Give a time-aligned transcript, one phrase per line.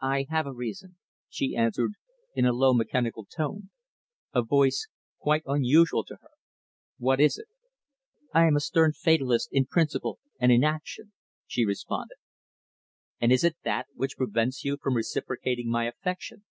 [0.00, 0.96] "I have a reason,"
[1.28, 1.92] she answered
[2.34, 3.70] in a low, mechanical tone,
[4.34, 4.88] a voice
[5.20, 6.30] quite unusual to her.
[6.98, 7.46] "What is it?"
[8.34, 11.12] "I am a stern fatalist in principle and in action,"
[11.46, 12.16] she responded.
[13.20, 16.44] "And is it that which prevents you from reciprocating my affection?"